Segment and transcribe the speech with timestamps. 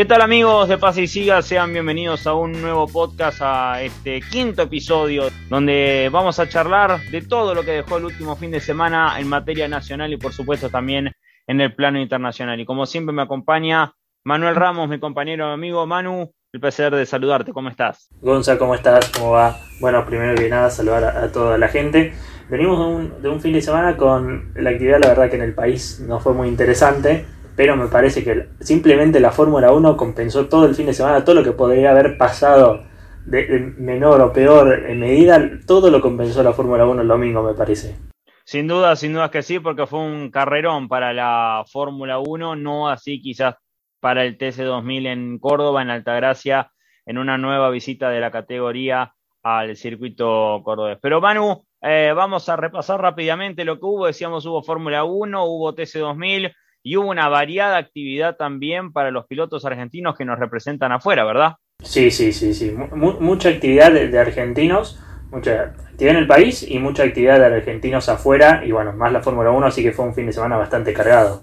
[0.00, 1.42] ¿Qué tal amigos de Paz y Siga?
[1.42, 7.20] Sean bienvenidos a un nuevo podcast, a este quinto episodio, donde vamos a charlar de
[7.20, 10.70] todo lo que dejó el último fin de semana en materia nacional y por supuesto
[10.70, 11.12] también
[11.46, 12.58] en el plano internacional.
[12.58, 13.92] Y como siempre me acompaña
[14.24, 18.08] Manuel Ramos, mi compañero amigo Manu, el placer de saludarte, ¿cómo estás?
[18.22, 19.10] Gonza, ¿cómo estás?
[19.10, 19.60] ¿Cómo va?
[19.80, 22.14] Bueno, primero que nada, saludar a, toda la gente.
[22.48, 25.42] Venimos de un, de un fin de semana con la actividad, la verdad que en
[25.42, 27.26] el país no fue muy interesante
[27.60, 31.34] pero me parece que simplemente la Fórmula 1 compensó todo el fin de semana, todo
[31.34, 32.86] lo que podría haber pasado
[33.26, 37.52] de, menor o peor en medida, todo lo compensó la Fórmula 1 el domingo, me
[37.52, 37.98] parece.
[38.46, 42.88] Sin duda, sin duda que sí, porque fue un carrerón para la Fórmula 1, no
[42.88, 43.56] así quizás
[44.00, 46.72] para el TC2000 en Córdoba, en Altagracia,
[47.04, 50.96] en una nueva visita de la categoría al circuito cordobés.
[51.02, 54.06] Pero Manu, eh, vamos a repasar rápidamente lo que hubo.
[54.06, 59.64] Decíamos, hubo Fórmula 1, hubo TC2000, y hubo una variada actividad también para los pilotos
[59.64, 61.56] argentinos que nos representan afuera, ¿verdad?
[61.82, 62.72] Sí, sí, sí, sí.
[62.72, 65.00] mucha actividad de, argentinos,
[65.30, 69.20] mucha actividad en el país y mucha actividad de argentinos afuera y bueno, más la
[69.20, 71.42] Fórmula 1, así que fue un fin de semana bastante cargado.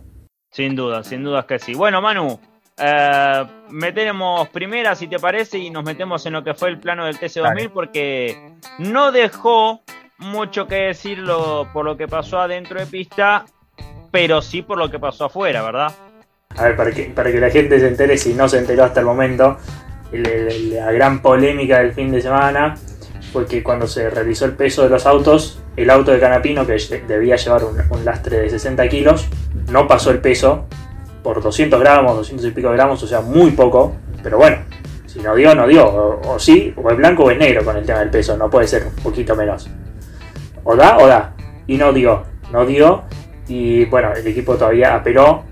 [0.52, 1.74] Sin duda, sin duda que sí.
[1.74, 2.40] Bueno, Manu,
[2.78, 7.06] eh, metemos primera, si te parece, y nos metemos en lo que fue el plano
[7.06, 9.82] del TC2000 porque no dejó
[10.20, 13.46] mucho que decirlo por lo que pasó adentro de pista
[14.18, 15.92] pero sí por lo que pasó afuera, ¿verdad?
[16.56, 19.02] A ver, para que, para que la gente se entere, si no se enteró hasta
[19.02, 19.58] el momento,
[20.12, 22.73] la gran polémica del fin de semana
[23.32, 26.80] fue que cuando se realizó el peso de los autos, el auto de Canapino, que
[27.08, 29.28] debía llevar un, lastre de 60 kilos,
[29.70, 30.66] no pasó el peso
[31.22, 34.58] por 200 gramos, 200 y pico gramos, o sea, muy poco, pero bueno,
[35.06, 37.78] si no dio, no dio, o, o sí, o es blanco o es negro con
[37.78, 39.70] el tema del peso, no puede ser un poquito menos.
[40.64, 41.36] O da o da,
[41.68, 43.04] y no dio, no dio,
[43.48, 45.44] y bueno, el equipo todavía apeló,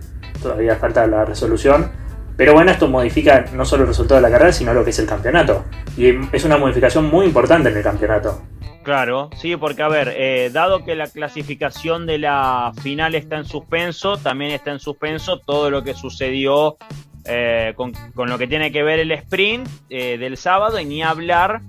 [0.41, 1.91] todavía falta la resolución.
[2.37, 4.99] Pero bueno, esto modifica no solo el resultado de la carrera, sino lo que es
[4.99, 5.63] el campeonato.
[5.97, 8.41] Y es una modificación muy importante en el campeonato.
[8.83, 13.45] Claro, sí, porque a ver, eh, dado que la clasificación de la final está en
[13.45, 16.77] suspenso, también está en suspenso todo lo que sucedió
[17.23, 21.61] eh, con, lo que tiene que ver el sprint eh, del sábado y ni hablar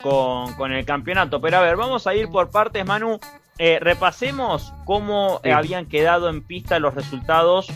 [0.00, 1.40] con, con, el campeonato.
[1.40, 3.18] Pero a ver, vamos a ir por partes, Manu.
[3.58, 7.68] Eh, repasemos cómo habían quedado en pista los resultados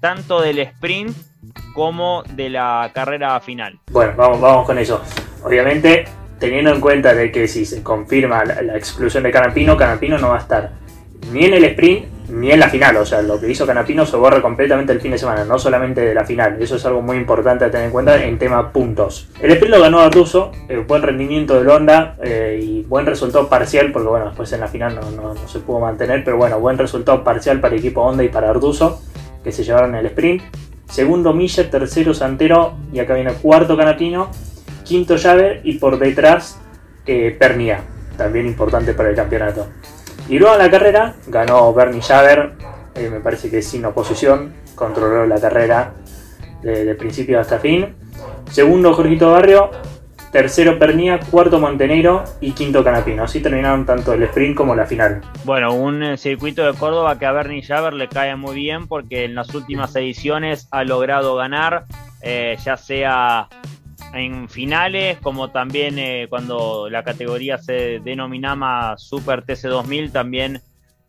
[0.00, 1.16] tanto del sprint
[1.74, 3.78] como de la carrera final.
[3.90, 5.02] Bueno, vamos, vamos con eso.
[5.42, 6.04] Obviamente,
[6.38, 10.36] teniendo en cuenta de que si se confirma la, exclusión de Canapino, Canapino no va
[10.36, 10.72] a estar
[11.32, 12.96] ni en el sprint ni en la final.
[12.96, 16.00] O sea, lo que hizo Canapino se borra completamente el fin de semana, no solamente
[16.00, 16.60] de la final.
[16.60, 19.28] Eso es algo muy importante a tener en cuenta en tema puntos.
[19.40, 23.92] El sprint lo ganó Arduzo, eh, buen rendimiento del Honda eh, y buen resultado parcial,
[23.92, 27.60] porque bueno, después en la final no, se pudo mantener, pero bueno, buen resultado parcial
[27.60, 29.02] para el equipo Honda y para Arduzo,
[29.42, 30.42] que se llevaron el sprint.
[30.88, 34.30] Segundo Miller, tercero Santero y acá viene cuarto Canapino,
[34.84, 36.60] quinto Llave y por detrás
[37.06, 37.80] eh, Pernia,
[38.16, 39.66] también importante para el campeonato.
[40.28, 42.52] Y luego en la carrera ganó Bernie Javer,
[42.94, 45.92] eh, me parece que sin oposición, controló la carrera
[46.62, 47.94] de, principio hasta fin.
[48.50, 49.70] Segundo Jorgito Barrio,
[50.32, 53.24] tercero Pernía, cuarto Montenegro y quinto Canapino.
[53.24, 55.20] Así terminaron tanto el sprint como la final.
[55.44, 59.24] Bueno, un eh, circuito de Córdoba que a Bernie Javer le cae muy bien porque
[59.24, 61.84] en las últimas ediciones ha logrado ganar,
[62.22, 63.48] eh, ya sea
[64.14, 70.62] en finales, como también eh, cuando la categoría se denominaba Super TC2000, también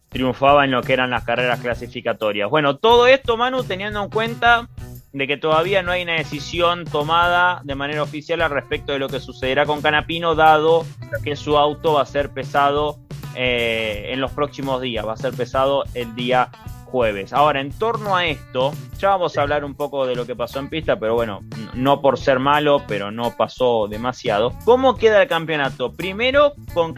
[0.10, 2.50] triunfaba en lo que eran las carreras clasificatorias.
[2.50, 4.70] Bueno, todo esto, Manu, teniendo en cuenta
[5.12, 9.08] de que todavía no hay una decisión tomada de manera oficial al respecto de lo
[9.08, 10.86] que sucederá con Canapino, dado
[11.24, 12.98] que su auto va a ser pesado
[13.36, 16.50] eh, en los próximos días, va a ser pesado el día
[16.86, 17.34] jueves.
[17.34, 20.60] Ahora, en torno a esto, ya vamos a hablar un poco de lo que pasó
[20.60, 24.54] en pista, pero bueno, no por ser malo, pero no pasó demasiado.
[24.64, 25.92] ¿Cómo queda el campeonato?
[25.92, 26.96] Primero con,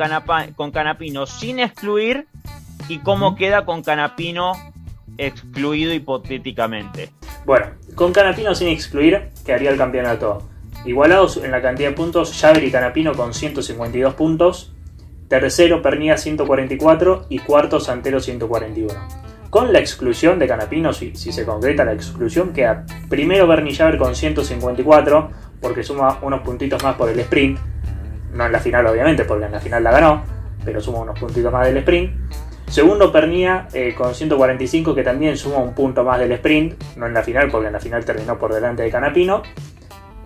[0.55, 2.27] con Canapino sin excluir
[2.87, 4.51] y cómo queda con Canapino
[5.17, 7.11] excluido hipotéticamente.
[7.45, 10.47] Bueno, con Canapino sin excluir quedaría el campeonato
[10.85, 14.73] igualados en la cantidad de puntos, Javier y Canapino con 152 puntos,
[15.27, 21.85] tercero Pernía 144 y cuarto Santero 141 con la exclusión de Canapino, si, se concreta
[21.85, 25.29] la exclusión, queda primero Bernie Javer con 154,
[25.61, 27.59] porque suma unos puntitos más por el sprint.
[28.33, 30.23] No en la final, obviamente, porque en la final la ganó,
[30.63, 32.11] pero suma unos puntitos más del sprint.
[32.67, 37.13] Segundo, Pernía eh, con 145, que también suma un punto más del sprint, no en
[37.13, 39.41] la final, porque en la final terminó por delante de Canapino.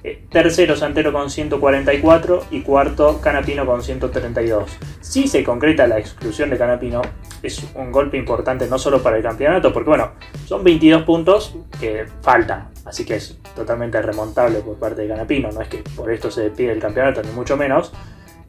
[0.04, 4.72] Eh, tercero, Santero con 144 y cuarto, Canapino con 132.
[5.00, 7.04] Si se concreta la exclusión de Canapino,
[7.44, 10.12] es un golpe importante no solo para el campeonato, porque bueno,
[10.46, 15.62] son 22 puntos que faltan, así que es totalmente remontable por parte de Canapino, no
[15.62, 17.92] es que por esto se despide el campeonato, ni mucho menos,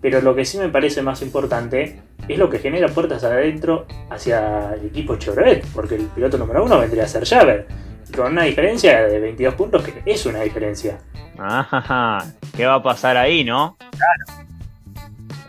[0.00, 4.74] pero lo que sí me parece más importante es lo que genera puertas adentro hacia
[4.74, 7.66] el equipo Chevrolet, porque el piloto número uno vendría a ser Javer,
[8.14, 10.98] con una diferencia de 22 puntos que es una diferencia.
[11.38, 13.76] Ajá, ¿qué va a pasar ahí, no?
[13.78, 14.51] Claro.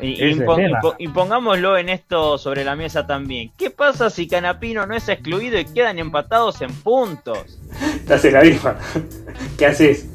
[0.03, 3.51] Y, pongámoslo en esto sobre la mesa también.
[3.57, 7.59] ¿Qué pasa si Canapino no es excluido y quedan empatados en puntos?
[7.95, 8.77] Estás en la misma.
[9.57, 10.09] ¿Qué haces?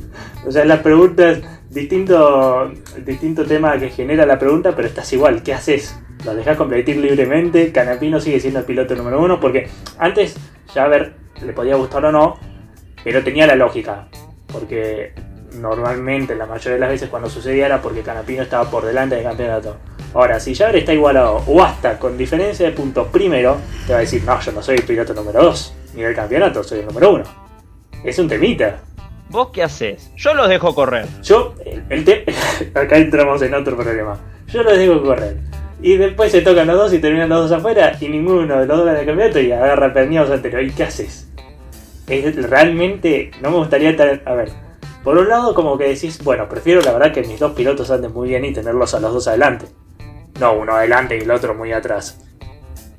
[0.47, 1.41] O sea, las preguntas,
[1.71, 2.71] distinto,
[3.05, 5.43] distinto tema que genera la pregunta, pero estás igual.
[5.43, 5.99] ¿Qué haces?
[6.25, 7.73] ¿Lo dejas competir libremente?
[7.73, 9.69] Canapino sigue siendo el piloto número uno, porque
[9.99, 10.37] antes,
[10.75, 12.39] ya a ver, le podía gustar o no,
[13.05, 14.09] pero tenía la lógica.
[14.53, 15.13] Porque
[15.55, 19.25] normalmente la mayoría de las veces cuando sucedía era porque Canapino estaba por delante del
[19.25, 19.77] campeonato.
[20.15, 24.03] Ahora, si Javer está igualado o hasta con diferencia de puntos primero, te va a
[24.03, 27.13] decir, no, yo no soy el piloto número 2, ni del campeonato, soy el número
[27.13, 27.25] 1.
[28.05, 28.81] Es un temita.
[29.29, 30.11] ¿Vos qué haces?
[30.17, 31.07] Yo los dejo correr.
[31.23, 31.55] Yo,
[31.91, 32.25] el,
[32.75, 34.19] acá entramos en otro problema.
[34.47, 35.37] Yo los dejo correr.
[35.83, 38.77] Y después se tocan los dos y terminan los dos afuera y ninguno de los
[38.77, 40.63] dos gana el campeonato y agarra el perniado anterior.
[40.63, 41.29] ¿Y qué haces?
[42.09, 44.23] Es, realmente no me gustaría estar...
[44.25, 44.51] A ver,
[45.09, 48.13] por un lado, como que decís, bueno, prefiero la verdad que mis dos pilotos anden
[48.13, 49.65] muy bien y tenerlos a los dos adelante.
[50.39, 52.21] No uno adelante y el otro muy atrás.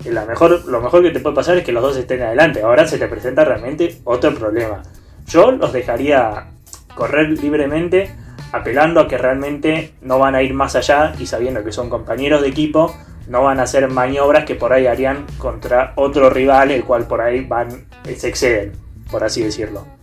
[0.06, 2.64] la mejor, lo mejor que te puede pasar es que los dos estén adelante.
[2.64, 4.82] Ahora se te presenta realmente otro problema.
[5.28, 6.48] Yo los dejaría
[6.96, 8.10] correr libremente,
[8.54, 12.42] apelando a que realmente no van a ir más allá y sabiendo que son compañeros
[12.42, 12.92] de equipo,
[13.28, 17.22] no van a hacer maniobras que por ahí harían contra otro rival, el cual por
[17.22, 18.72] ahí van, se exceden,
[19.12, 19.99] por así decirlo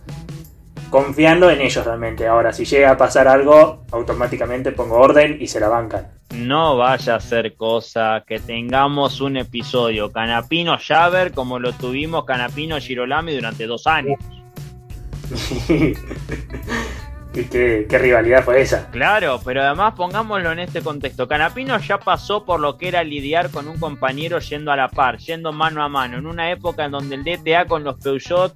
[0.89, 2.27] confiando en ellos realmente.
[2.27, 6.07] Ahora, si llega a pasar algo, automáticamente pongo orden y se la bancan.
[6.35, 12.79] No vaya a ser cosa que tengamos un episodio Canapino Javer como lo tuvimos Canapino
[12.79, 14.19] Girolami durante dos años.
[17.33, 18.89] ¿Y qué, qué, rivalidad fue esa?
[18.89, 21.27] Claro, pero además pongámoslo en este contexto.
[21.27, 25.17] Canapino ya pasó por lo que era lidiar con un compañero yendo a la par,
[25.19, 28.55] yendo mano a mano, en una época en donde el DTA con los Peugeot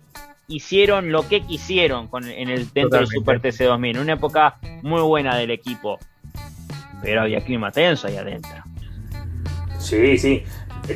[0.51, 5.35] hicieron lo que quisieron con, en el dentro del Super TC2000, una época muy buena
[5.37, 5.99] del equipo.
[7.01, 8.63] Pero había clima tenso ahí adentro.
[9.79, 10.43] Sí, sí.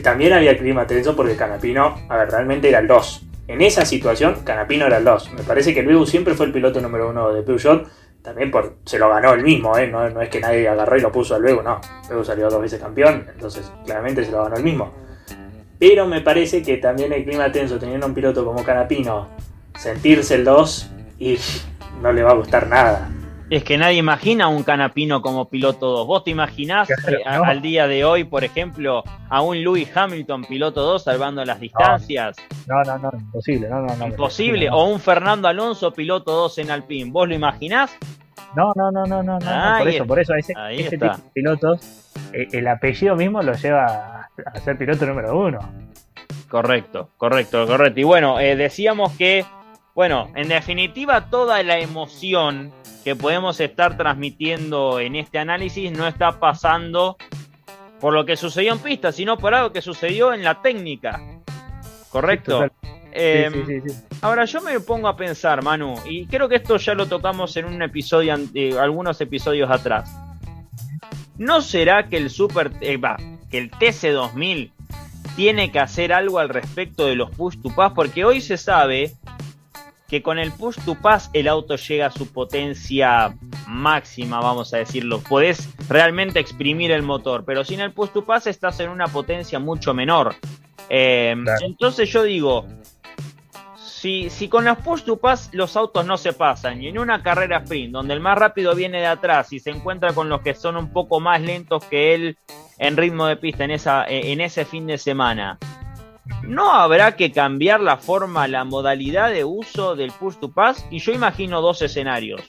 [0.03, 3.21] También había clima tenso porque Canapino, a ver, realmente era el 2.
[3.47, 5.33] En esa situación, Canapino era el 2.
[5.33, 7.87] Me parece que luego siempre fue el piloto número uno de Peugeot.
[8.21, 9.87] También por, se lo ganó él mismo, ¿eh?
[9.87, 11.79] no, es que nadie agarró y lo puso a luego, no.
[12.09, 15.04] Luego salió dos veces campeón, entonces claramente se lo ganó él mismo.
[15.79, 19.27] Pero me parece que también el clima tenso, teniendo un piloto como Canapino,
[19.77, 21.37] sentirse el 2 y
[22.01, 23.09] no le va a gustar nada.
[23.49, 26.07] Es que nadie imagina un Canapino como piloto 2.
[26.07, 26.95] ¿Vos te imaginás eh,
[27.25, 32.37] al día de hoy, por ejemplo, a un Lewis Hamilton piloto 2 salvando las distancias?
[32.65, 33.69] No, no, no, imposible.
[33.69, 34.69] No, no, imposible.
[34.71, 37.11] O un Fernando Alonso piloto 2 en Alpine.
[37.11, 37.95] ¿Vos lo imaginás?
[38.55, 39.39] No, no, no, no, no.
[39.79, 44.24] por eso, por eso ese, ese tipo de pilotos, eh, el apellido mismo lo lleva
[44.45, 45.59] a ser piloto número uno.
[46.49, 47.99] Correcto, correcto, correcto.
[47.99, 49.45] Y bueno, eh, decíamos que,
[49.93, 52.71] bueno, en definitiva toda la emoción
[53.03, 57.17] que podemos estar transmitiendo en este análisis no está pasando
[57.99, 61.21] por lo que sucedió en pista, sino por algo que sucedió en la técnica.
[62.09, 62.67] ¿Correcto?
[63.11, 63.81] Em,
[64.21, 67.65] ahora yo me pongo a pensar, Manu, y creo que esto ya lo tocamos en
[67.65, 70.13] un episodio, eh, algunos episodios atrás.
[71.37, 72.99] ¿No será que el Super, eh,
[73.55, 74.71] que el TC2000
[75.37, 77.93] tiene que hacer algo al respecto de los push to pass?
[77.95, 79.13] Porque hoy se sabe
[80.09, 83.33] que con el push to pass el auto llega a su potencia
[83.65, 85.21] máxima, vamos a decirlo.
[85.21, 89.57] Podés realmente exprimir el motor, pero sin el push to pass estás en una potencia
[89.57, 90.35] mucho menor.
[90.89, 92.65] Eh, entonces yo digo,
[94.05, 97.59] si, con las push to pass los autos no se pasan y en una carrera
[97.59, 100.75] sprint donde el más rápido viene de atrás y se encuentra con los que son
[100.75, 102.37] un poco más lentos que él
[102.77, 105.57] en ritmo de pista en, esa, en ese fin de semana,
[106.43, 110.85] ¿no habrá que cambiar la forma, la modalidad de uso del push to pass?
[110.91, 112.41] Y yo imagino dos escenarios.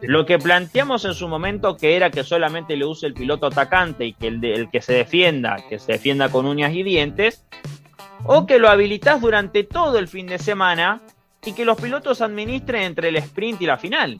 [0.00, 4.04] Lo que planteamos en su momento que era que solamente le use el piloto atacante
[4.04, 7.44] y que el, el que se defienda, que se defienda con uñas y dientes,
[8.24, 11.02] o que lo habilitas durante todo el fin de semana
[11.44, 14.18] y que los pilotos administren entre el sprint y la final.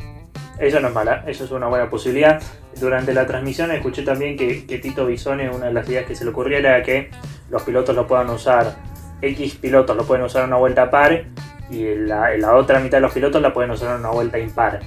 [0.62, 2.40] Eso no es mala, eso es una buena posibilidad.
[2.78, 6.30] Durante la transmisión escuché también que, Tito Bisone, una de las ideas que se le
[6.30, 7.10] ocurrió era que
[7.50, 8.76] los pilotos lo puedan usar,
[9.20, 11.24] X pilotos lo pueden usar en una vuelta par
[11.68, 14.78] y la, la otra mitad de los pilotos la pueden usar en una vuelta impar.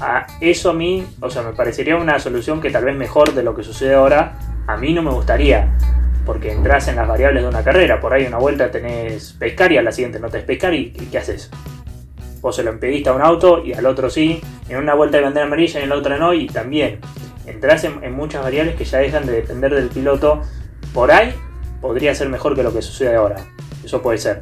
[0.00, 3.42] A eso a mí, o sea, me parecería una solución que tal vez mejor de
[3.42, 5.70] lo que sucede ahora, a mí no me gustaría
[6.24, 8.00] porque entras en las variables de una carrera.
[8.00, 11.18] Por ahí una vuelta tenés pescar y a la siguiente no tenés pescar y, ¿qué
[11.18, 11.50] haces?
[12.44, 14.38] Vos se lo impediste a un auto y al otro sí.
[14.68, 17.00] En una vuelta de bandera amarilla y en la otra no y también.
[17.46, 20.42] Entrás en, muchas variables que ya dejan de depender del piloto.
[20.92, 21.34] Por ahí
[21.80, 23.36] podría ser mejor que lo que sucede ahora.
[23.82, 24.40] Eso puede ser.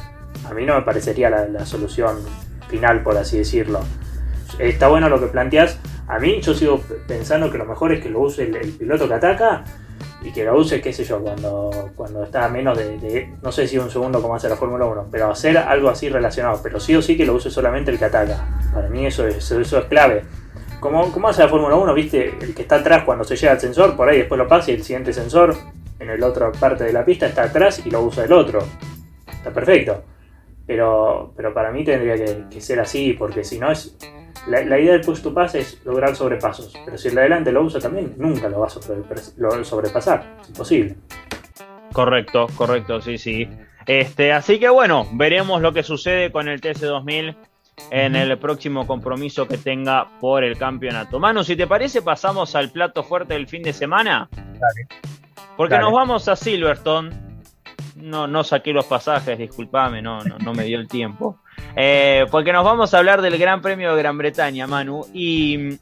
[0.51, 2.17] A mí no me parecería la, solución
[2.69, 3.83] final, por así decirlo.
[4.59, 5.79] Está bueno lo que planteas.
[6.09, 9.15] A mí yo sigo pensando que lo mejor es que lo use el piloto que
[9.15, 9.63] ataca
[10.25, 13.67] y que la use, qué sé yo, cuando, cuando está a menos de, no sé
[13.67, 16.95] si un segundo como hace la Fórmula 1, pero hacer algo así relacionado, pero sí
[16.95, 18.47] o sí que lo use solamente el que ataca.
[18.73, 20.23] Para mí eso es, eso es clave.
[20.81, 23.61] Como, como hace la Fórmula 1, viste, el que está atrás cuando se llega al
[23.61, 25.57] sensor, por ahí después lo pasa y el siguiente sensor
[25.99, 28.61] en la otra parte de la pista está atrás y lo usa el otro.
[29.31, 30.03] Está perfecto.
[30.67, 33.97] Pero, pero para mí tendría que, que ser así, porque si no es
[34.47, 37.63] la, idea del push to pass es lograr sobrepasos, pero si el de adelante lo
[37.63, 40.39] usa también, nunca lo va a sobrepasar.
[40.43, 40.97] Es imposible.
[41.93, 43.49] Correcto, correcto, sí, sí.
[43.87, 47.37] Este, así que bueno, veremos lo que sucede con el TC2000
[47.91, 51.19] en el próximo compromiso que tenga por el campeonato.
[51.19, 54.29] Manu, si te parece, pasamos al plato fuerte del fin de semana.
[54.33, 54.89] Dale.
[55.57, 57.11] Porque nos vamos a Silverstone.
[57.97, 61.39] No, no saqué los pasajes, discúlpame, no, no, no me dio el tiempo.
[61.77, 65.07] Eh, porque nos vamos a hablar del Gran Premio de Gran Bretaña, Manu.
[65.13, 65.79] Y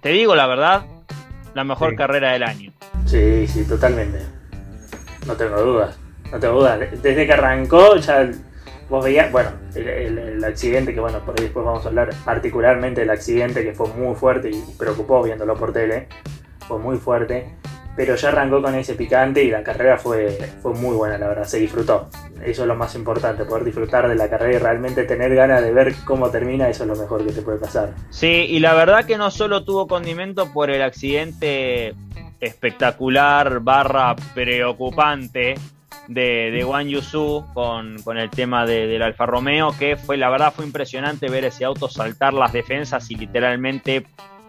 [0.00, 0.86] te digo la verdad,
[1.54, 2.72] la mejor carrera del año.
[3.06, 4.20] Sí, sí, totalmente.
[5.26, 5.98] No tengo dudas.
[6.32, 6.80] No tengo dudas.
[7.02, 8.30] Desde que arrancó, ya
[8.88, 13.10] vos veías, bueno, el, accidente, que bueno, por ahí después vamos a hablar particularmente del
[13.10, 16.08] accidente que fue muy fuerte y preocupó viéndolo por tele.
[16.66, 17.54] Fue muy fuerte
[17.96, 21.44] pero ya arrancó con ese picante y la carrera fue, fue muy buena, la verdad,
[21.44, 22.08] se disfrutó.
[22.44, 25.72] Eso es lo más importante, poder disfrutar de la carrera y realmente tener ganas de
[25.72, 27.94] ver cómo termina, eso es lo mejor que te puede pasar.
[28.10, 31.94] Sí, y la verdad que no solo tuvo condimento por el accidente
[32.40, 35.54] espectacular barra preocupante
[36.08, 40.52] de, de Wang Yusu con, con el tema del Alfa Romeo, que fue, la verdad,
[40.54, 44.06] fue impresionante ver ese auto saltar las defensas y literalmente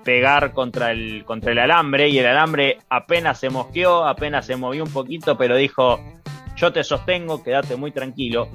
[0.08, 4.86] pegar contra el, contra el alambre y el alambre apenas se mosqueó, apenas se movió
[4.86, 6.00] un poquito, pero dijo,
[6.56, 8.48] yo te sostengo, quédate muy tranquilo.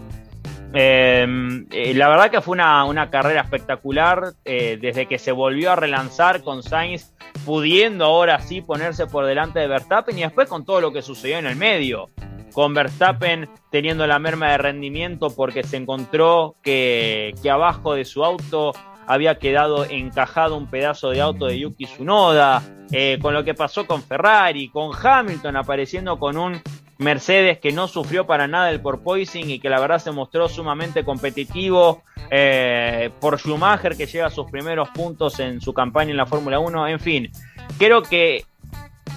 [0.73, 5.77] Em, eh, la verdad que fue una, carrera espectacular eh, desde que se volvió a
[5.77, 7.13] relanzar con Sainz
[7.45, 11.37] pudiendo ahora sí ponerse por delante de Verstappen y después con todo lo que sucedió
[11.37, 12.09] en el medio.
[12.55, 18.25] Con Verstappen teniendo la merma de rendimiento porque se encontró que, que abajo de su
[18.25, 18.73] auto
[19.07, 23.87] había quedado encajado un pedazo de auto de Yuki Tsunoda, eh, con lo que pasó
[23.87, 26.61] con Ferrari, con Hamilton apareciendo con un
[26.99, 31.05] Mercedes que no sufrió para nada el porpoising y que la verdad se mostró sumamente
[31.05, 36.27] competitivo, eh, por Schumacher que llega a sus primeros puntos en su campaña en la
[36.27, 37.33] Fórmula 1, en fin,
[37.79, 38.45] creo que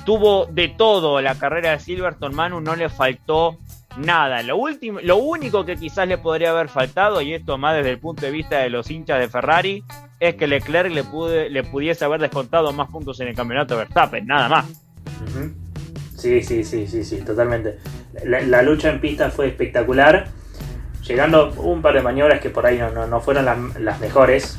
[0.05, 2.35] tuvo de todo la carrera de Silverstone.
[2.35, 3.57] Manu, no le faltó
[3.97, 4.41] nada.
[4.43, 7.99] Lo, último, lo único que quizás le podría haber faltado, y esto más desde el
[7.99, 9.83] punto de vista de los hinchas de Ferrari,
[10.19, 13.83] es que Leclerc le, pude, le pudiese haber descontado más puntos en el campeonato de
[13.83, 14.65] Verstappen, nada más.
[16.17, 17.77] Sí, sí, sí, sí, sí, totalmente.
[18.23, 20.27] La, lucha en pista fue espectacular,
[21.05, 24.57] llegando un par de maniobras que por ahí no, no, fueron las, mejores.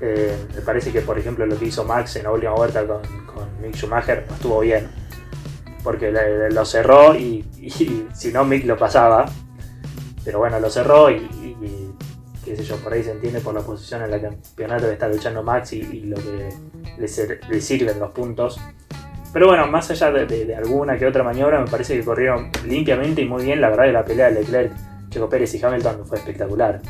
[0.00, 3.02] Eh, me parece que, por ejemplo, lo que hizo Max en la última vuelta con,
[3.26, 5.01] con Mick Schumacher no estuvo bien
[5.82, 7.44] porque lo cerró y,
[8.14, 9.26] si no Mick lo pasaba.
[10.24, 11.28] Pero bueno, lo cerró y,
[12.44, 15.08] qué sé yo, por ahí se entiende por la posición en la campeonato que está
[15.08, 16.48] luchando Max y, lo que
[16.98, 18.60] le, sirven los puntos.
[19.32, 23.24] Pero bueno, más allá de, alguna que otra maniobra, me parece que corrieron limpiamente y
[23.24, 23.60] muy bien.
[23.60, 24.72] La verdad que la pelea de Leclerc,
[25.08, 26.80] Checo Pérez y Hamilton fue espectacular.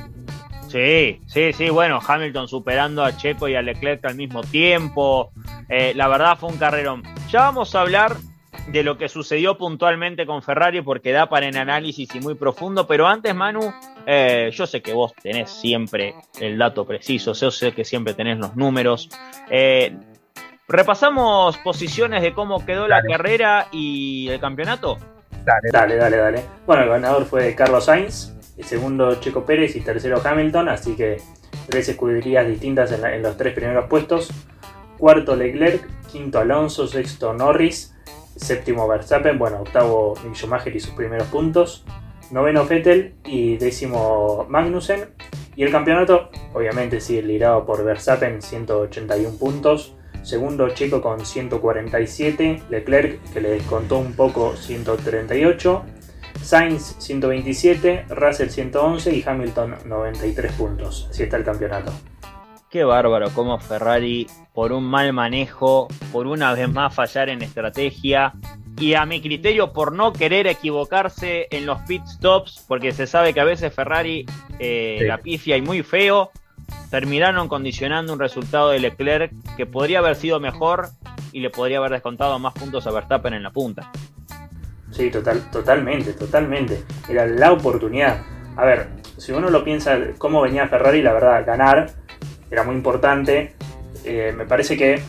[0.68, 5.30] Sí, sí, sí, bueno, Hamilton superando a Checo y a Leclerc al mismo tiempo.
[5.68, 7.02] Eh, la verdad fue un carrerón.
[7.30, 8.16] Ya vamos a hablar
[8.68, 12.86] de lo que sucedió puntualmente con Ferrari porque da para un análisis y muy profundo,
[12.86, 13.72] pero antes Manu,
[14.06, 18.38] eh, yo sé que vos tenés siempre el dato preciso, yo sé que siempre tenés
[18.38, 19.08] los números.
[19.50, 19.96] Eh,
[20.68, 24.96] ¿Repasamos posiciones de cómo quedó la carrera y el campeonato?
[25.44, 26.44] Dale, dale, dale, dale.
[26.66, 31.20] Bueno, el ganador fue Carlos Sainz, el segundo Checo Pérez y tercero Hamilton, así que
[31.68, 34.30] tres escuderías distintas en, en los tres primeros puestos.
[34.98, 37.92] Cuarto Leclerc, quinto Alonso, sexto Norris,
[38.36, 41.84] Séptimo Verstappen, bueno, octavo Mick Schumacher y sus primeros puntos.
[42.30, 45.10] Noveno Vettel y décimo Magnussen.
[45.54, 49.94] Y el campeonato, obviamente, sigue liderado por Verstappen, 181 puntos.
[50.22, 52.62] Segundo Checo con 147.
[52.70, 55.84] Leclerc, que le descontó un poco, 138.
[56.42, 61.08] Sainz 127, Russell 111 y Hamilton 93 puntos.
[61.10, 61.92] Así está el campeonato.
[62.72, 68.32] Qué bárbaro como Ferrari, por un mal manejo, por una vez más fallar en estrategia
[68.78, 73.34] y a mi criterio por no querer equivocarse en los pit stops, porque se sabe
[73.34, 74.24] que a veces Ferrari
[74.58, 76.30] eh, la pifia y muy feo,
[76.90, 80.88] terminaron condicionando un resultado de Leclerc que podría haber sido mejor
[81.30, 83.92] y le podría haber descontado más puntos a Verstappen en la punta.
[84.92, 86.84] Sí, total, totalmente, totalmente.
[87.06, 88.22] Era la oportunidad.
[88.56, 88.88] A ver,
[89.18, 92.01] si uno lo piensa, cómo venía Ferrari, la verdad, ganar
[92.52, 93.54] era muy importante.
[94.04, 95.02] Eh, me parece que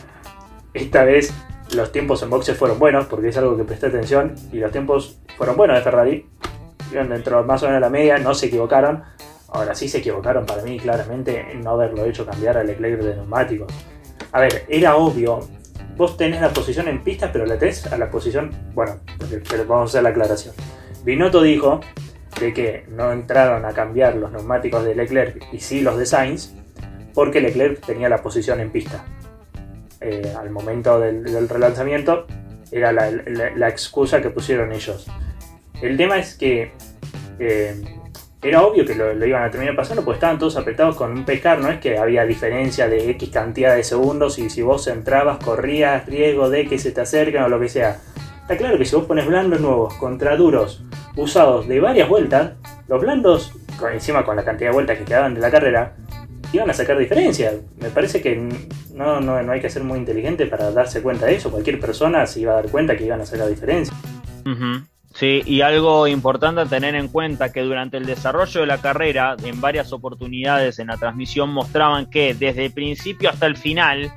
[0.72, 1.32] esta vez
[1.74, 5.20] los tiempos en boxes fueron buenos, porque es algo que presté atención, y los tiempos
[5.36, 6.26] fueron buenos de Ferrari.
[6.90, 9.02] Iban dentro más o menos de la media, no se equivocaron.
[9.48, 13.16] Ahora sí se equivocaron para mí claramente en no haberlo hecho cambiar al Leclerc de
[13.16, 13.66] neumático.
[14.32, 15.40] A ver, era obvio.
[15.96, 18.50] Vos tenés la posición en pista, pero la tenés a la posición.
[18.74, 18.96] Bueno,
[19.48, 20.54] pero vamos a hacer la aclaración.
[21.04, 21.80] Binotto dijo
[22.40, 26.52] de que no entraron a cambiar los neumáticos de Leclerc y sí los de Sainz,
[27.14, 29.04] porque Leclerc tenía la posición en pista.
[30.00, 32.26] Eh, al momento del, relanzamiento
[32.70, 35.06] era la, excusa que pusieron ellos.
[35.80, 36.72] El tema es que
[37.38, 37.82] eh,
[38.42, 41.58] era obvio que lo, iban a terminar pasando porque estaban todos apretados con un pescar,
[41.60, 46.04] no es que había diferencia de X cantidad de segundos y si vos entrabas corrías
[46.04, 47.96] riesgo de que se te acerquen o lo que sea.
[48.42, 50.82] Está claro que si vos pones blandos nuevos contra duros
[51.16, 52.52] usados de varias vueltas,
[52.88, 53.52] los blandos,
[53.90, 55.94] encima con la cantidad de vueltas que quedaban de la carrera,
[56.56, 57.52] iban a sacar diferencia.
[57.78, 58.36] Me parece que
[58.94, 61.50] no, no, no hay que ser muy inteligente para darse cuenta de eso.
[61.50, 63.94] Cualquier persona se iba a dar cuenta que iban a sacar diferencia.
[65.14, 69.36] Sí, y algo importante a tener en cuenta que durante el desarrollo de la carrera,
[69.44, 74.12] en varias oportunidades en la transmisión mostraban que desde el principio hasta el final,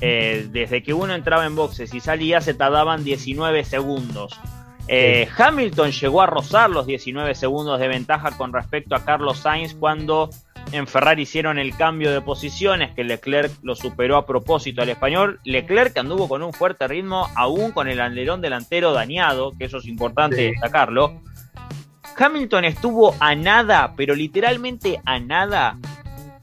[0.00, 4.40] eh, desde que uno entraba en boxes y salía, se tardaban 19 segundos.
[4.88, 9.74] Eh, Hamilton llegó a rozar los 19 segundos de ventaja con respecto a Carlos Sainz
[9.74, 10.30] cuando
[10.72, 15.40] en Ferrari hicieron el cambio de posiciones, que Leclerc lo superó a propósito al español.
[15.44, 19.86] Leclerc anduvo con un fuerte ritmo, aún con el alerón delantero dañado, que eso es
[19.86, 21.20] importante destacarlo.
[22.16, 25.78] Hamilton estuvo a nada, pero literalmente a nada,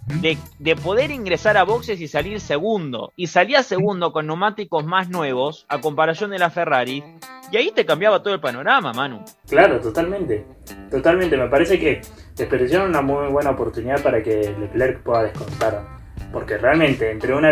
[0.08, 3.12] de, de, poder ingresar a boxes y salir segundo.
[3.16, 7.03] Y salía segundo con neumáticos más nuevos, a comparación de la Ferrari.
[7.51, 9.24] Y ahí te cambiaba todo el panorama, Manu.
[9.48, 10.46] Claro, totalmente.
[10.90, 11.38] Totalmente.
[11.38, 12.01] Me parece que
[12.36, 15.98] desperdiciaron una muy buena oportunidad para que Leclerc pueda descontar.
[16.31, 17.51] Porque realmente, entre una.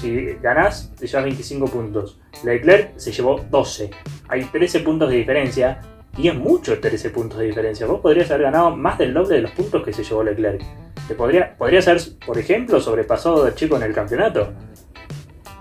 [0.00, 2.20] Si ganás, te llevas 25 puntos.
[2.44, 3.90] Leclerc se llevó 12.
[4.28, 5.80] Hay 13 puntos de diferencia.
[6.16, 7.86] Y es mucho 13 puntos de diferencia.
[7.86, 10.62] Vos podrías haber ganado más del doble de los puntos que se llevó Leclerc.
[11.08, 14.52] Te podría, podría ser, por ejemplo, sobrepasado de chico en el campeonato.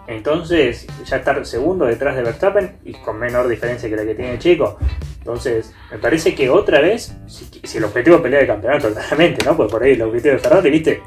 [0.08, 4.38] Entonces, ya estar segundo detrás de Verstappen y con menor diferencia que la que tiene
[4.38, 4.78] Chico.
[5.18, 9.58] Entonces, me parece que otra vez, si, el objetivo es pelear el campeonato, claramente, ¿no?
[9.58, 11.02] Pues por ahí el objetivo de Ferrari, viste,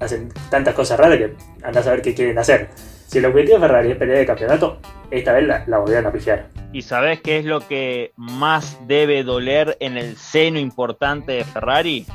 [0.00, 2.68] hacen tantas cosas raras que andas a ver qué quieren hacer.
[3.06, 4.78] Si el objetivo de Ferrari es pelear el campeonato,
[5.10, 6.59] esta vez la, la volvieron a pifiar.
[6.72, 12.06] ¿Y sabes qué es lo que más debe doler en el seno importante de Ferrari?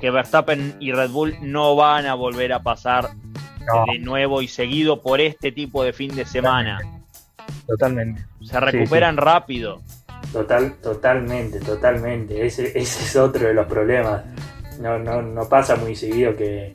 [0.00, 3.10] Que Verstappen y Red Bull no van a volver a pasar
[3.90, 6.80] de nuevo y seguido por este tipo de fin de semana.
[7.66, 8.24] Totalmente.
[8.42, 9.80] Se recuperan rápido.
[10.32, 12.44] Total, totalmente, totalmente.
[12.44, 14.24] Ese, ese es otro de los problemas.
[14.80, 16.74] No, no, no pasa muy seguido que,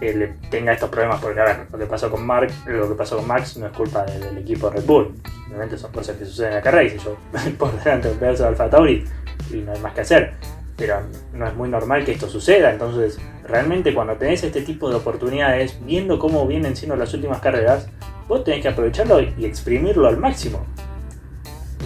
[0.00, 3.16] le tenga estos problemas, porque a ver, lo que pasó con Mark, lo que pasó
[3.16, 5.14] con Max no es culpa del equipo Red Bull.
[5.48, 7.16] Obviamente son cosas que suceden en la carrera y si yo
[7.58, 9.04] por delante un pedazo de Alfa Tauri
[9.50, 10.34] y no hay más que hacer
[10.76, 11.00] pero
[11.32, 12.72] no es muy normal que esto suceda.
[12.72, 17.88] Entonces, realmente cuando tenés este tipo de oportunidades, viendo cómo vienen siendo las últimas carreras,
[18.28, 20.66] vos tenés que aprovecharlo y exprimirlo al máximo.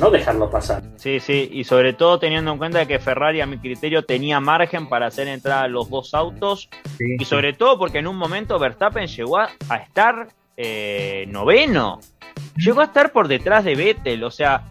[0.00, 0.82] No dejarlo pasar.
[0.96, 4.88] Sí, sí, y sobre todo teniendo en cuenta que Ferrari, a mi criterio, tenía margen
[4.88, 6.68] para hacer entrar a los dos autos.
[6.98, 9.48] y sobre todo porque en un momento Verstappen llegó a,
[9.82, 12.00] estar eh, noveno.
[12.56, 14.22] Llegó a estar por detrás de Vettel.
[14.24, 14.64] O sea,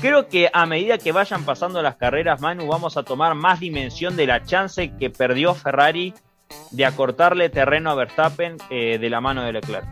[0.00, 4.16] Creo que a medida que vayan pasando las carreras, Manu, vamos a tomar más dimensión
[4.16, 6.12] de la chance que perdió Ferrari
[6.72, 9.86] de acortarle terreno a Verstappen eh, de la mano de Leclerc.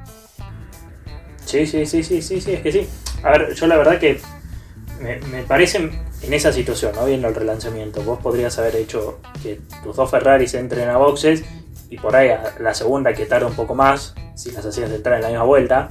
[1.45, 2.89] Sí, sí, sí, sí, sí, sí, es que sí.
[3.23, 4.21] A ver, yo la verdad que
[5.01, 5.91] me, parece
[6.23, 7.07] en esa situación, ¿no?
[7.07, 11.45] Viendo el relanzamiento, vos podrías haber hecho que tus dos Ferraris entren a boxes
[11.89, 15.17] y por ahí a la segunda que tarda un poco más, si las hacías entrar
[15.17, 15.89] en la misma vuelta,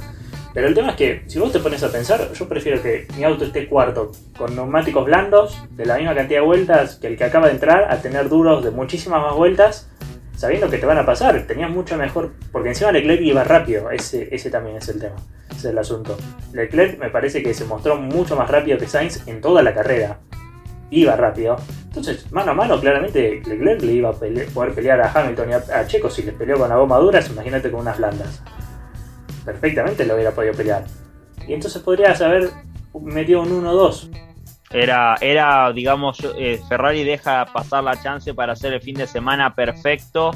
[0.54, 3.24] pero el tema es que, si vos te pones a pensar, yo prefiero que mi
[3.24, 7.24] auto esté cuarto, con neumáticos blandos, de la misma cantidad de vueltas que el que
[7.24, 9.88] acaba de entrar, a tener duros de muchísimas más vueltas,
[10.39, 11.45] sabiendo que te van a pasar.
[11.45, 15.17] Tenías mucho mejor, porque encima Leclerc iba rápido, ese, ese también es el tema,
[15.49, 16.17] ese es el asunto.
[16.54, 20.19] Leclerc me parece que se mostró mucho más rápido que Sainz en toda la carrera.
[20.91, 21.58] Iba rápido.
[21.88, 25.88] Entonces, mano a mano, claramente Leclerc le iba a poder pelear a Hamilton y a,
[25.88, 28.41] Checo si les peleó con la goma duras, imagínate con unas blandas
[29.45, 30.86] perfectamente lo hubiera podido pelear.
[31.47, 32.52] Y entonces podrías haber
[33.02, 34.28] metió un 1-2.
[34.71, 39.55] Era, era, digamos, eh, Ferrari deja pasar la chance para hacer el fin de semana
[39.55, 40.32] perfecto.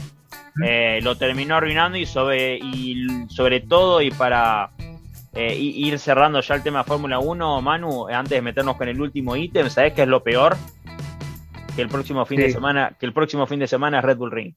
[0.63, 4.69] Eh, lo terminó arruinando y sobre, y sobre todo y para
[5.33, 9.35] eh, ir cerrando ya el tema Fórmula 1, Manu, antes de meternos con el último
[9.35, 10.55] ítem, ¿sabes qué es lo peor?
[11.75, 14.31] Que el próximo fin de semana, que el próximo fin de semana es Red Bull
[14.31, 14.53] Ring.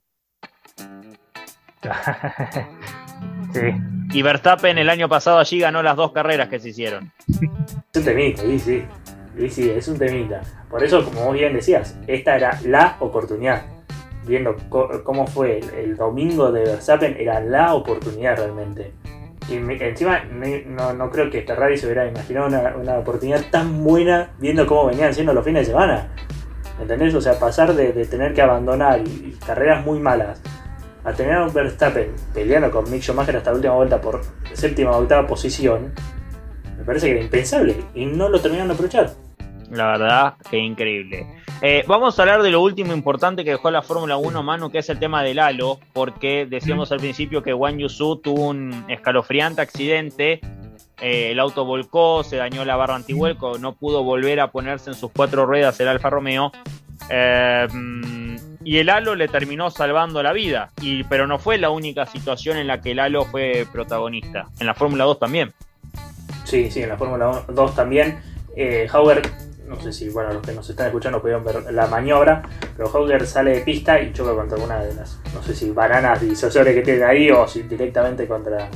[3.52, 3.60] sí.
[4.12, 7.12] Y Verstappen el año pasado allí ganó las dos carreras que se hicieron.
[7.96, 8.84] Sí, sí.
[9.36, 10.40] Sí, sí, es un temita.
[10.70, 13.66] Por eso, como vos bien decías, esta era la oportunidad.
[14.26, 14.56] Viendo
[15.04, 18.92] cómo fue el, domingo de Verstappen, era la oportunidad realmente.
[19.48, 22.46] Y encima, no, creo que Ferrari se hubiera imaginado
[22.80, 26.08] una, oportunidad tan buena viendo cómo venían siendo los fines de semana.
[26.80, 27.14] ¿Entendés?
[27.14, 29.02] O sea, pasar de, tener que abandonar
[29.46, 30.42] carreras muy malas
[31.04, 34.22] a tener a un Verstappen peleando con Mick Schumacher hasta la última vuelta por
[34.54, 35.92] séptima o octava posición,
[36.76, 39.25] me parece que era impensable y no lo terminaron de aprovechar.
[39.70, 41.26] La verdad, que increíble.
[41.62, 44.78] Eh, vamos a hablar de lo último importante que dejó la Fórmula 1, Manu, que
[44.78, 49.62] es el tema del halo, porque decíamos al principio que Wang Yusu tuvo un escalofriante
[49.62, 50.40] accidente.
[51.00, 54.96] Eh, el auto volcó, se dañó la barra antivuelco, no pudo volver a ponerse en
[54.96, 56.52] sus cuatro ruedas el Alfa Romeo.
[57.10, 57.66] Eh,
[58.66, 60.70] y el halo le terminó salvando la vida.
[60.80, 64.48] Y, pero no fue la única situación en la que el halo fue protagonista.
[64.58, 65.52] En la Fórmula 2 también.
[66.42, 68.18] Sí, sí, en la Fórmula 2 también.
[68.56, 69.22] Eh, Hauer,
[69.66, 72.42] no sé si bueno los que nos están escuchando pudieron ver la maniobra,
[72.76, 76.20] pero Hauer sale de pista y choca contra una de las, no sé si bananas
[76.20, 78.68] disuasores que tiene ahí o si directamente contra,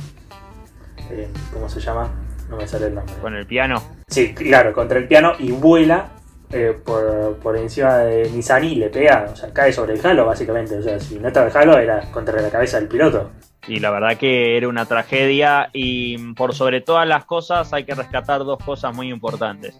[1.09, 2.09] eh, ¿cómo se llama?
[2.49, 3.13] No me sale el nombre.
[3.21, 3.81] ¿Con el piano?
[4.07, 6.09] Sí, claro, contra el piano y vuela
[6.53, 10.77] eh, por, encima de Nizani le pega, o sea, cae sobre el jalo básicamente.
[10.77, 13.31] O sea, si no estaba el jalo era contra la cabeza del piloto.
[13.67, 17.93] Y la verdad que era una tragedia y por sobre todas las cosas hay que
[17.93, 19.79] rescatar dos cosas muy importantes.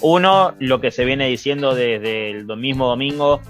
[0.00, 3.40] Uno, lo que se viene diciendo desde el mismo domingo,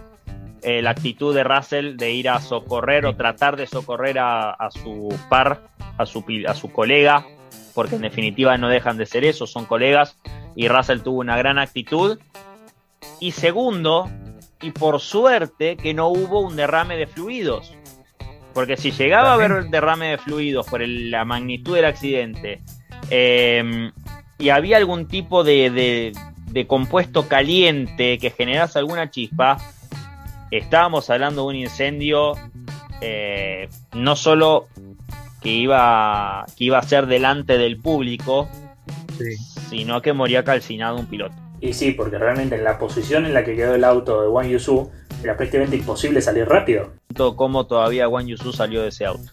[0.62, 4.70] eh, la actitud de Russell de ir a socorrer o tratar de socorrer a, a
[4.70, 7.26] su par, a su, a su colega,
[7.74, 10.16] porque en definitiva no dejan de ser eso, son colegas,
[10.56, 12.18] y Russell tuvo una gran actitud
[13.20, 14.11] y segundo,
[14.61, 17.74] y por suerte que no hubo un derrame de fluidos.
[18.54, 22.62] Porque si llegaba a haber un derrame de fluidos por la magnitud del accidente
[23.11, 23.92] em,
[24.38, 26.12] y había algún tipo de,
[26.66, 29.58] compuesto caliente que generase alguna chispa,
[30.50, 32.34] estábamos hablando de un incendio
[33.00, 34.68] eh, no solo
[35.40, 38.48] que iba, que iba a ser delante del público,
[39.68, 41.34] sino que moría calcinado un piloto.
[41.61, 44.48] Y sí, porque realmente en la posición en la que quedó el auto de Wang
[44.48, 44.90] Yusu
[45.22, 46.92] era prácticamente imposible salir rápido.
[47.37, 49.30] ¿Cómo todavía Wang Yusu salió de ese auto?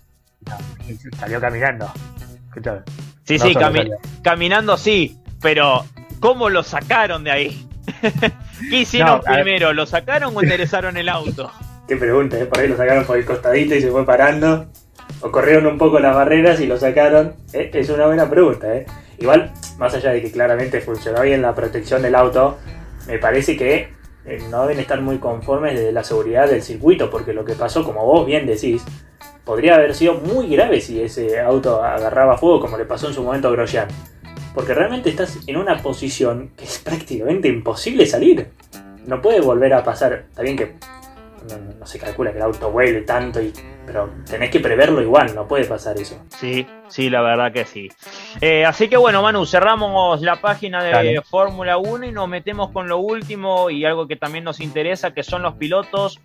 [1.20, 1.92] salió caminando.
[3.24, 3.54] Sí, sí,
[4.22, 5.86] caminando sí, pero
[6.20, 7.68] ¿cómo lo sacaron de ahí?
[8.70, 9.74] ¿Qué hicieron primero?
[9.74, 11.52] ¿Lo sacaron o enderezaron el auto?
[11.88, 12.46] Qué pregunta, ¿eh?
[12.46, 14.68] por ahí lo sacaron por el costadito y se fue parando.
[15.22, 17.36] O corrieron un poco las barreras y lo sacaron.
[17.54, 17.70] ¿Eh?
[17.74, 18.86] Es una buena pregunta, ¿eh?
[19.20, 22.58] Igual, más allá de que claramente funcionó bien la protección del auto,
[23.08, 23.90] me parece que
[24.26, 27.84] eh, no deben estar muy conformes de la seguridad del circuito, porque lo que pasó,
[27.84, 28.84] como vos bien decís,
[29.44, 33.24] podría haber sido muy grave si ese auto agarraba fuego, como le pasó en su
[33.24, 33.88] momento a Grosjean.
[34.56, 38.48] Porque realmente estás en una posición que es prácticamente imposible salir.
[39.06, 40.26] No puede volver a pasar.
[40.30, 40.76] Está bien que
[41.80, 43.54] no, se calcula que el auto vuele tanto, y,
[43.86, 46.20] pero tenés que preverlo igual, no puede pasar eso.
[46.30, 47.90] Sí, sí, la verdad que sí.
[48.42, 52.88] Eh, así que bueno, Manu, cerramos la página de Fórmula 1 y nos metemos con
[52.88, 56.20] lo último y algo que también nos interesa, que son los pilotos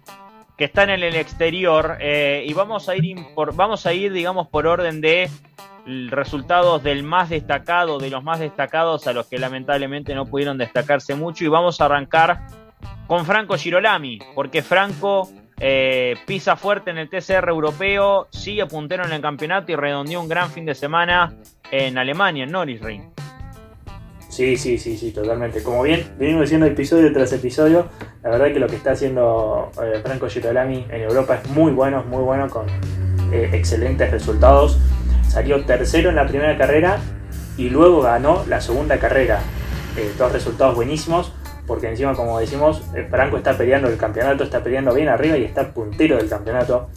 [0.56, 4.46] que están en el exterior eh, y vamos a ir por, vamos a ir digamos
[4.48, 5.30] por orden de
[5.86, 11.14] resultados del más destacado de los más destacados a los que lamentablemente no pudieron destacarse
[11.14, 12.40] mucho y vamos a arrancar
[13.06, 19.12] con Franco Girolami, porque Franco eh, pisa fuerte en el TCR europeo, sigue puntero en
[19.12, 21.34] el campeonato y redondeó un gran fin de semana
[21.70, 23.02] en Alemania, en Ring.
[24.30, 25.62] Sí, sí, sí, sí, totalmente.
[25.62, 27.88] Como bien venimos diciendo episodio tras episodio,
[28.22, 32.04] la verdad que lo que está haciendo eh, Franco Girolami en Europa es muy bueno,
[32.04, 32.66] muy bueno, con
[33.32, 34.78] eh, excelentes resultados.
[35.30, 36.98] Salió tercero en la primera carrera
[37.56, 39.40] y luego ganó la segunda carrera.
[40.18, 41.32] dos resultados buenísimos
[41.70, 45.44] porque encima, como decimos, eh, Franco está peleando el campeonato, está peleando bien arriba y
[45.44, 46.88] está puntero del campeonato.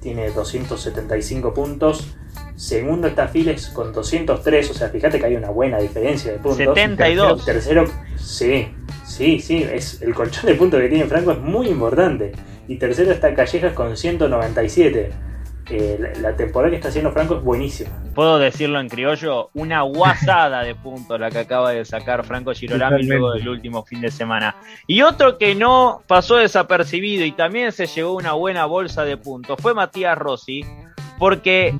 [0.00, 2.16] Tiene 275 puntos.
[2.56, 6.74] Segundo está Files con 203, o sea, fíjate que hay una buena diferencia de puntos.
[6.74, 7.44] 72.
[7.44, 7.84] Tercero,
[8.16, 8.74] sí,
[9.04, 12.32] sí, sí, es, el colchón de puntos que tiene Franco es muy importante.
[12.68, 15.10] Y tercero está Callejas con 197.
[15.70, 17.90] Eh, la, temporada que está haciendo Franco es buenísima.
[18.14, 23.04] Puedo decirlo en criollo, una guasada de puntos la que acaba de sacar Franco Girolami
[23.04, 24.56] luego del último fin de semana.
[24.86, 29.58] Y otro que no pasó desapercibido y también se llevó una buena bolsa de puntos
[29.60, 30.64] fue Matías Rossi,
[31.18, 31.74] porque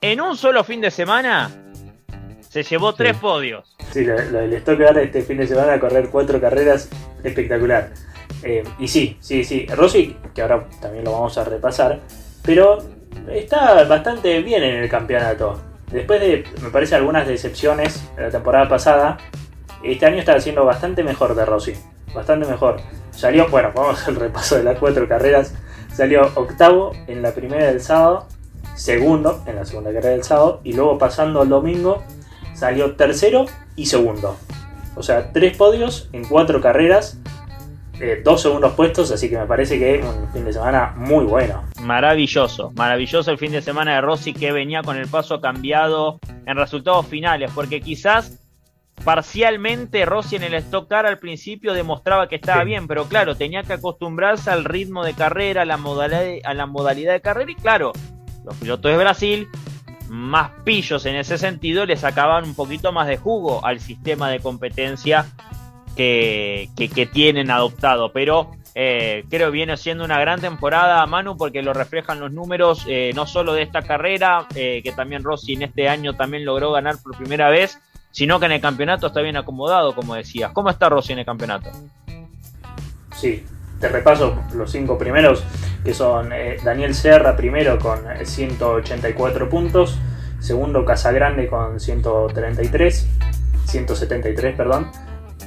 [0.00, 1.50] en un solo fin de semana
[2.40, 3.76] se llevó tres podios.
[3.92, 6.90] Sí, lo, lo les toca este fin de semana correr cuatro carreras
[7.22, 7.90] espectacular.
[8.42, 9.66] Eh, y sí, sí, sí.
[9.66, 12.00] Rossi, que ahora también lo vamos a repasar,
[12.42, 12.78] pero
[13.32, 15.60] está bastante bien en el campeonato.
[15.90, 19.18] Después de, me parece, algunas decepciones de la temporada pasada,
[19.82, 21.74] este año está haciendo bastante mejor de Rossi.
[22.14, 22.80] Bastante mejor.
[23.10, 25.54] Salió, bueno, vamos al repaso de las cuatro carreras.
[25.92, 28.26] Salió octavo en la primera del sábado,
[28.74, 32.02] segundo en la segunda carrera del sábado, y luego pasando al domingo
[32.54, 34.36] salió tercero y segundo.
[34.96, 37.18] O sea, tres podios en cuatro carreras
[38.00, 41.24] eh, dos segundos puestos, así que me parece que es un fin de semana muy
[41.24, 41.64] bueno.
[41.82, 46.56] Maravilloso, maravilloso el fin de semana de Rossi que venía con el paso cambiado en
[46.56, 48.38] resultados finales, porque quizás
[49.04, 53.62] parcialmente Rossi en el Stock Car al principio demostraba que estaba bien, pero claro, tenía
[53.62, 57.54] que acostumbrarse al ritmo de carrera, a la modalidad, a la modalidad de carrera y
[57.54, 57.92] claro,
[58.44, 59.48] los pilotos de Brasil
[60.10, 64.40] más pillos en ese sentido le sacaban un poquito más de jugo al sistema de
[64.40, 65.26] competencia
[65.96, 68.12] que, tienen adoptado.
[68.12, 73.12] Pero eh, creo viene siendo una gran temporada, Manu, porque lo reflejan los números eh,
[73.14, 76.96] no solo de esta carrera, eh, que también Rossi en este año también logró ganar
[77.02, 77.78] por primera vez,
[78.10, 80.52] sino que en el campeonato está bien acomodado, como decías.
[80.52, 81.70] ¿Cómo está Rossi en el campeonato?
[83.16, 83.44] Sí,
[83.80, 85.42] te repaso los cinco primeros,
[85.84, 86.30] que son
[86.64, 89.98] Daniel Serra primero con 184 puntos,
[90.38, 93.08] segundo Casagrande con 133,
[93.66, 94.90] 173, perdón.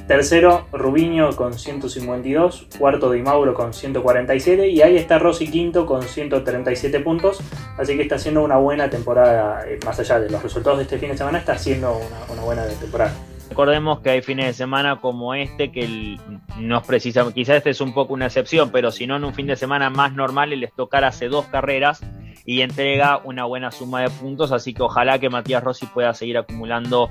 [0.06, 2.68] Tercero, Rubiño con 152.
[2.78, 4.68] Cuarto, Di Mauro con 147.
[4.68, 7.40] Y ahí está Rossi quinto con 137 puntos.
[7.78, 9.66] Así que está haciendo una buena temporada.
[9.66, 11.98] Eh, más allá de los resultados de este fin de semana, está haciendo
[12.30, 13.14] una, buena temporada.
[13.48, 16.18] Recordemos que hay fines de semana como este que
[16.58, 19.46] nos precisa, quizás este es un poco una excepción, pero si no en un fin
[19.46, 22.00] de semana más normal les tocar hace dos carreras
[22.44, 26.38] y entrega una buena suma de puntos, así que ojalá que Matías Rossi pueda seguir
[26.38, 27.10] acumulando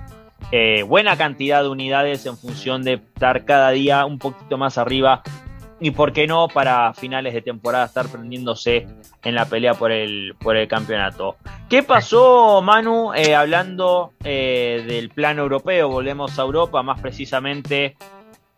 [0.52, 5.24] eh, buena cantidad de unidades en función de estar cada día un poquito más arriba
[5.80, 8.88] y por qué no para finales de temporada estar prendiéndose
[9.24, 11.36] en la pelea por el, por el campeonato.
[11.70, 15.90] ¿Qué pasó, Manu, eh, hablando eh, del plano europeo?
[15.90, 17.98] Volvemos a Europa, más precisamente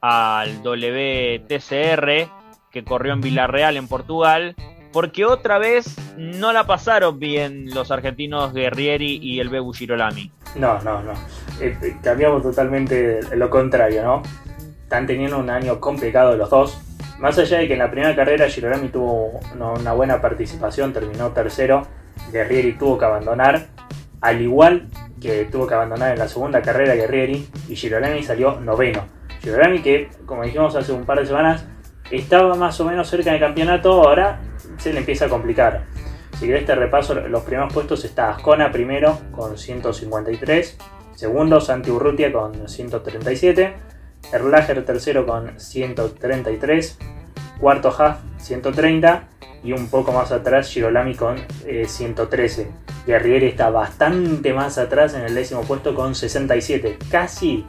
[0.02, 2.30] al WTCR
[2.72, 4.56] que corrió en Villarreal, en Portugal,
[4.96, 10.32] porque otra vez no la pasaron bien los argentinos Guerrieri y el Bebu Girolami.
[10.56, 11.12] No, no, no.
[11.60, 14.24] Eh, eh, cambiamos totalmente lo contrario, ¿no?
[14.84, 16.80] Están teniendo un año complicado los dos.
[17.20, 21.86] Más allá de que en la primera carrera Girolami tuvo una, buena participación, terminó tercero,
[22.32, 23.68] Guerrieri tuvo que abandonar,
[24.22, 24.88] al igual
[25.20, 29.04] que tuvo que abandonar en la segunda carrera Guerrieri, y Girolami salió noveno.
[29.42, 31.66] Girolami que, como dijimos hace un par de semanas,
[32.12, 34.40] estaba más o menos cerca del campeonato, ahora
[34.78, 35.84] se le empieza a complicar.
[36.40, 40.78] Si querés te repaso los primeros puestos está Ascona primero con 153,
[41.16, 43.74] segundo Santi Urrutia con 137,
[44.34, 46.98] Erlacher tercero con 133,
[47.60, 49.24] cuarto Haft 130
[49.64, 51.38] y un poco más atrás Girolami con
[51.88, 52.62] 113.
[52.62, 52.68] Eh,
[53.08, 57.66] Guerrieri está bastante más atrás en el décimo puesto con 67, casi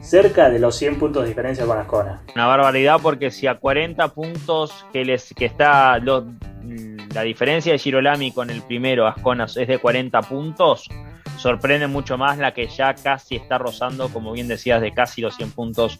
[0.00, 2.22] cerca de los 100 puntos de diferencia con Ascona.
[2.34, 8.32] Una barbaridad porque si a 40 puntos que les que está la diferencia de Girolami
[8.32, 10.88] con el primero, Ascona, es de 40 puntos.
[11.36, 15.36] Sorprende mucho más la que ya casi está rozando, como bien decías, de casi los
[15.36, 15.98] 100 puntos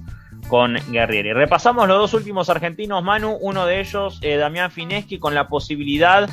[0.48, 1.32] con Guerrieri.
[1.32, 3.38] Repasamos los dos últimos argentinos, Manu.
[3.40, 6.28] Uno de ellos, eh, Damián Fineschi, con la posibilidad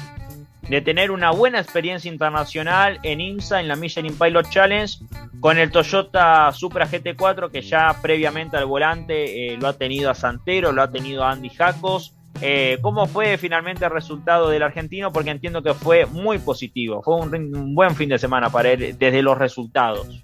[0.70, 4.98] de tener una buena experiencia internacional en IMSA, en la Michelin Pilot Challenge,
[5.40, 10.16] con el Toyota Supra GT4, que ya previamente al volante eh, lo ha tenido a
[10.16, 15.12] Santero, lo ha tenido a Andy Jacos eh, ¿Cómo fue finalmente el resultado del argentino?
[15.12, 17.02] Porque entiendo que fue muy positivo.
[17.02, 20.24] Fue un, buen fin de semana para él desde los resultados.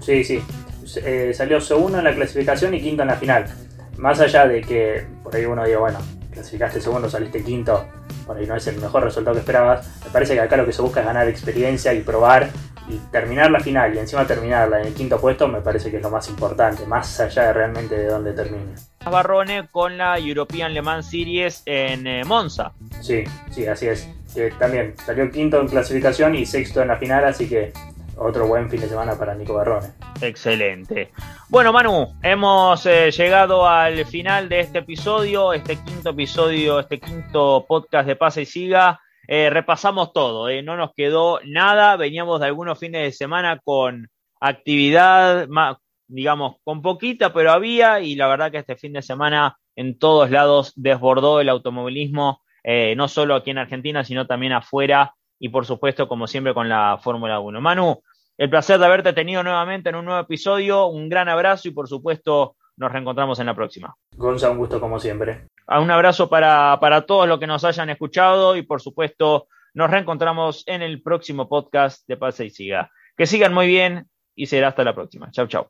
[0.00, 0.40] Sí, sí.
[1.04, 3.46] Eh, salió segundo en la clasificación y quinto en la final.
[3.98, 5.98] Más allá de que por ahí uno diga, bueno,
[6.32, 7.84] clasificaste segundo, saliste quinto,
[8.26, 9.88] por ahí no es el mejor resultado que esperabas.
[10.04, 12.50] Me parece que acá lo que se busca es ganar experiencia y probar
[12.88, 16.02] y terminar la final y encima terminarla en el quinto puesto me parece que es
[16.02, 18.72] lo más importante, más allá de realmente de dónde termine.
[19.08, 22.72] Barrone con la European Le Mans Series en eh, Monza.
[23.00, 24.08] Sí, sí, así es.
[24.58, 27.72] también salió quinto en clasificación y sexto en la final, así que
[28.16, 29.88] otro buen fin de semana para Nico Barrone.
[30.22, 31.10] Excelente.
[31.48, 37.64] Bueno, Manu, hemos eh, llegado al final de este episodio, este quinto episodio, este quinto
[37.68, 39.00] podcast de Pasa y Siga.
[39.28, 44.08] eh, repasamos todo, eh, no nos quedó nada, veníamos de algunos fines de semana con
[44.40, 45.48] actividad,
[46.08, 50.30] digamos, con poquita, pero había, y la verdad que este fin de semana en todos
[50.30, 55.66] lados desbordó el automovilismo, eh, no solo aquí en Argentina, sino también afuera, y por
[55.66, 57.60] supuesto, como siempre, con la Fórmula 1.
[57.60, 58.02] Manu,
[58.38, 61.88] el placer de haberte tenido nuevamente en un nuevo episodio, un gran abrazo y por
[61.88, 63.94] supuesto nos reencontramos en la próxima.
[64.16, 65.48] Gonza, un gusto como siempre.
[65.66, 69.90] Ah, un abrazo para, para todos los que nos hayan escuchado y por supuesto nos
[69.90, 72.90] reencontramos en el próximo podcast de Pase y Siga.
[73.16, 75.30] Que sigan muy bien y será hasta la próxima.
[75.30, 75.68] Chau, chau.